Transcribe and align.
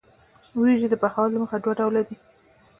وریجې 0.59 0.87
د 0.89 0.95
پخولو 1.01 1.31
له 1.33 1.39
مخې 1.41 1.57
دوه 1.63 1.73
ډوله 1.79 2.01
دي. 2.07 2.15